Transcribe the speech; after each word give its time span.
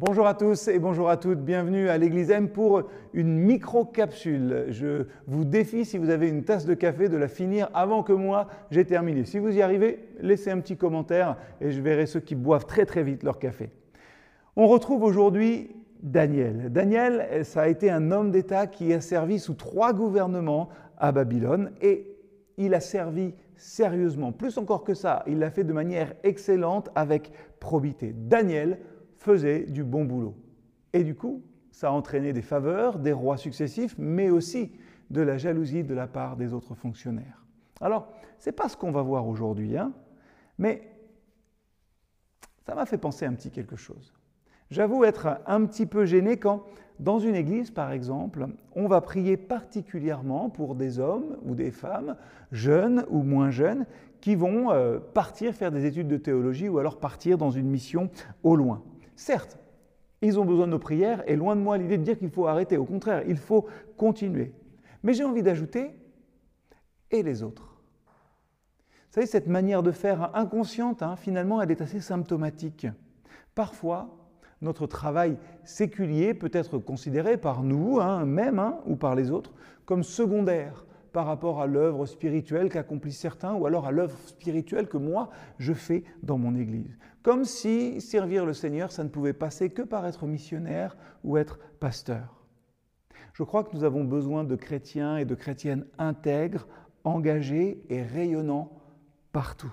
Bonjour 0.00 0.28
à 0.28 0.34
tous 0.34 0.68
et 0.68 0.78
bonjour 0.78 1.10
à 1.10 1.16
toutes, 1.16 1.40
bienvenue 1.40 1.88
à 1.88 1.98
l'Église 1.98 2.30
M 2.30 2.50
pour 2.50 2.84
une 3.14 3.36
micro-capsule. 3.36 4.66
Je 4.68 5.06
vous 5.26 5.44
défie, 5.44 5.84
si 5.84 5.98
vous 5.98 6.10
avez 6.10 6.28
une 6.28 6.44
tasse 6.44 6.66
de 6.66 6.74
café, 6.74 7.08
de 7.08 7.16
la 7.16 7.26
finir 7.26 7.68
avant 7.74 8.04
que 8.04 8.12
moi 8.12 8.46
j'ai 8.70 8.84
terminé. 8.84 9.24
Si 9.24 9.40
vous 9.40 9.56
y 9.56 9.60
arrivez, 9.60 10.08
laissez 10.20 10.52
un 10.52 10.60
petit 10.60 10.76
commentaire 10.76 11.36
et 11.60 11.72
je 11.72 11.82
verrai 11.82 12.06
ceux 12.06 12.20
qui 12.20 12.36
boivent 12.36 12.64
très 12.64 12.86
très 12.86 13.02
vite 13.02 13.24
leur 13.24 13.40
café. 13.40 13.70
On 14.54 14.68
retrouve 14.68 15.02
aujourd'hui 15.02 15.74
Daniel. 16.00 16.72
Daniel, 16.72 17.44
ça 17.44 17.62
a 17.62 17.68
été 17.68 17.90
un 17.90 18.12
homme 18.12 18.30
d'État 18.30 18.68
qui 18.68 18.94
a 18.94 19.00
servi 19.00 19.40
sous 19.40 19.54
trois 19.54 19.92
gouvernements 19.92 20.68
à 20.96 21.10
Babylone 21.10 21.72
et 21.82 22.14
il 22.56 22.74
a 22.74 22.80
servi 22.80 23.34
sérieusement. 23.56 24.30
Plus 24.30 24.58
encore 24.58 24.84
que 24.84 24.94
ça, 24.94 25.24
il 25.26 25.40
l'a 25.40 25.50
fait 25.50 25.64
de 25.64 25.72
manière 25.72 26.14
excellente 26.22 26.88
avec 26.94 27.32
probité. 27.58 28.14
Daniel, 28.16 28.78
faisait 29.18 29.64
du 29.64 29.84
bon 29.84 30.04
boulot. 30.04 30.34
Et 30.92 31.04
du 31.04 31.14
coup, 31.14 31.42
ça 31.70 31.88
a 31.88 31.92
entraîné 31.92 32.32
des 32.32 32.42
faveurs 32.42 32.98
des 32.98 33.12
rois 33.12 33.36
successifs, 33.36 33.94
mais 33.98 34.30
aussi 34.30 34.72
de 35.10 35.20
la 35.20 35.36
jalousie 35.36 35.84
de 35.84 35.94
la 35.94 36.06
part 36.06 36.36
des 36.36 36.52
autres 36.52 36.74
fonctionnaires. 36.74 37.44
Alors, 37.80 38.08
ce 38.38 38.48
n'est 38.48 38.54
pas 38.54 38.68
ce 38.68 38.76
qu'on 38.76 38.90
va 38.90 39.02
voir 39.02 39.26
aujourd'hui, 39.26 39.76
hein, 39.76 39.92
mais 40.58 40.82
ça 42.66 42.74
m'a 42.74 42.86
fait 42.86 42.98
penser 42.98 43.26
un 43.26 43.34
petit 43.34 43.50
quelque 43.50 43.76
chose. 43.76 44.12
J'avoue 44.70 45.04
être 45.04 45.40
un 45.46 45.64
petit 45.64 45.86
peu 45.86 46.04
gêné 46.04 46.36
quand, 46.36 46.64
dans 47.00 47.18
une 47.18 47.34
église 47.34 47.70
par 47.70 47.92
exemple, 47.92 48.48
on 48.74 48.86
va 48.86 49.00
prier 49.00 49.36
particulièrement 49.36 50.50
pour 50.50 50.74
des 50.74 50.98
hommes 50.98 51.38
ou 51.44 51.54
des 51.54 51.70
femmes, 51.70 52.16
jeunes 52.52 53.06
ou 53.08 53.22
moins 53.22 53.50
jeunes, 53.50 53.86
qui 54.20 54.34
vont 54.34 54.72
euh, 54.72 54.98
partir 54.98 55.54
faire 55.54 55.70
des 55.70 55.86
études 55.86 56.08
de 56.08 56.16
théologie 56.16 56.68
ou 56.68 56.78
alors 56.78 56.98
partir 56.98 57.38
dans 57.38 57.50
une 57.50 57.68
mission 57.68 58.10
au 58.42 58.56
loin. 58.56 58.82
Certes, 59.18 59.58
ils 60.22 60.38
ont 60.38 60.44
besoin 60.44 60.66
de 60.66 60.70
nos 60.70 60.78
prières, 60.78 61.28
et 61.28 61.34
loin 61.34 61.56
de 61.56 61.60
moi 61.60 61.76
l'idée 61.76 61.98
de 61.98 62.04
dire 62.04 62.16
qu'il 62.16 62.30
faut 62.30 62.46
arrêter. 62.46 62.76
Au 62.76 62.84
contraire, 62.84 63.24
il 63.26 63.36
faut 63.36 63.66
continuer. 63.96 64.52
Mais 65.02 65.12
j'ai 65.12 65.24
envie 65.24 65.42
d'ajouter, 65.42 65.90
et 67.10 67.24
les 67.24 67.42
autres? 67.42 67.74
Vous 68.86 69.14
savez, 69.14 69.26
cette 69.26 69.48
manière 69.48 69.82
de 69.82 69.90
faire 69.90 70.30
inconsciente, 70.36 71.02
hein, 71.02 71.16
finalement, 71.16 71.60
elle 71.60 71.72
est 71.72 71.80
assez 71.80 72.00
symptomatique. 72.00 72.86
Parfois, 73.56 74.16
notre 74.60 74.86
travail 74.86 75.36
séculier 75.64 76.32
peut 76.32 76.50
être 76.52 76.78
considéré 76.78 77.38
par 77.38 77.64
nous, 77.64 77.98
hein, 77.98 78.24
même, 78.24 78.60
hein, 78.60 78.78
ou 78.86 78.94
par 78.94 79.16
les 79.16 79.32
autres, 79.32 79.52
comme 79.84 80.04
secondaire 80.04 80.86
par 81.12 81.26
rapport 81.26 81.60
à 81.60 81.66
l'œuvre 81.66 82.06
spirituelle 82.06 82.68
qu'accomplissent 82.68 83.18
certains 83.18 83.54
ou 83.54 83.66
alors 83.66 83.86
à 83.86 83.92
l'œuvre 83.92 84.18
spirituelle 84.26 84.88
que 84.88 84.96
moi 84.96 85.30
je 85.58 85.72
fais 85.72 86.04
dans 86.22 86.38
mon 86.38 86.54
Église. 86.54 86.98
Comme 87.22 87.44
si 87.44 88.00
servir 88.00 88.46
le 88.46 88.52
Seigneur, 88.52 88.92
ça 88.92 89.04
ne 89.04 89.08
pouvait 89.08 89.32
passer 89.32 89.70
que 89.70 89.82
par 89.82 90.06
être 90.06 90.26
missionnaire 90.26 90.96
ou 91.24 91.36
être 91.36 91.58
pasteur. 91.80 92.42
Je 93.32 93.42
crois 93.42 93.64
que 93.64 93.74
nous 93.76 93.84
avons 93.84 94.04
besoin 94.04 94.44
de 94.44 94.56
chrétiens 94.56 95.16
et 95.16 95.24
de 95.24 95.34
chrétiennes 95.34 95.86
intègres, 95.98 96.66
engagés 97.04 97.84
et 97.88 98.02
rayonnants 98.02 98.72
partout. 99.32 99.72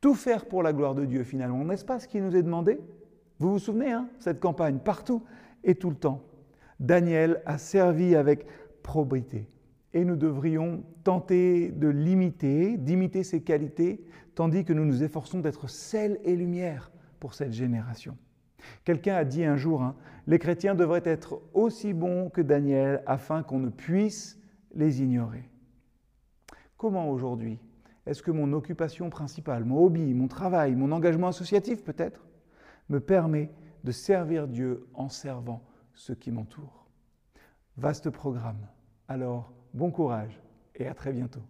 Tout 0.00 0.14
faire 0.14 0.46
pour 0.46 0.62
la 0.62 0.72
gloire 0.72 0.94
de 0.94 1.04
Dieu 1.04 1.24
finalement, 1.24 1.64
n'est-ce 1.64 1.84
pas 1.84 1.98
ce 1.98 2.08
qui 2.08 2.20
nous 2.20 2.36
est 2.36 2.42
demandé? 2.42 2.80
Vous 3.38 3.52
vous 3.52 3.58
souvenez, 3.58 3.92
hein, 3.92 4.08
cette 4.18 4.40
campagne, 4.40 4.78
partout 4.78 5.22
et 5.62 5.74
tout 5.74 5.90
le 5.90 5.96
temps. 5.96 6.22
Daniel 6.80 7.42
a 7.46 7.58
servi 7.58 8.14
avec 8.14 8.46
probité 8.82 9.48
et 9.96 10.04
nous 10.04 10.16
devrions 10.16 10.84
tenter 11.04 11.70
de 11.70 11.88
l'imiter, 11.88 12.76
d'imiter 12.76 13.24
ses 13.24 13.40
qualités, 13.40 14.04
tandis 14.34 14.62
que 14.62 14.74
nous 14.74 14.84
nous 14.84 15.02
efforçons 15.02 15.40
d'être 15.40 15.70
sel 15.70 16.20
et 16.22 16.36
lumière 16.36 16.92
pour 17.18 17.32
cette 17.32 17.54
génération. 17.54 18.18
Quelqu'un 18.84 19.14
a 19.14 19.24
dit 19.24 19.42
un 19.42 19.56
jour, 19.56 19.82
hein, 19.82 19.96
les 20.26 20.38
chrétiens 20.38 20.74
devraient 20.74 21.02
être 21.06 21.40
aussi 21.54 21.94
bons 21.94 22.28
que 22.28 22.42
Daniel 22.42 23.02
afin 23.06 23.42
qu'on 23.42 23.58
ne 23.58 23.70
puisse 23.70 24.38
les 24.74 25.02
ignorer. 25.02 25.48
Comment 26.76 27.08
aujourd'hui 27.08 27.58
est-ce 28.04 28.22
que 28.22 28.30
mon 28.30 28.52
occupation 28.52 29.08
principale, 29.08 29.64
mon 29.64 29.82
hobby, 29.82 30.12
mon 30.12 30.28
travail, 30.28 30.74
mon 30.74 30.92
engagement 30.92 31.28
associatif 31.28 31.82
peut-être, 31.82 32.26
me 32.90 33.00
permet 33.00 33.50
de 33.82 33.92
servir 33.92 34.46
Dieu 34.46 34.86
en 34.92 35.08
servant 35.08 35.62
ceux 35.94 36.14
qui 36.14 36.30
m'entourent? 36.30 36.86
Vaste 37.78 38.10
programme. 38.10 38.68
Alors, 39.08 39.54
Bon 39.76 39.90
courage 39.90 40.32
et 40.76 40.86
à 40.86 40.94
très 40.94 41.12
bientôt. 41.12 41.42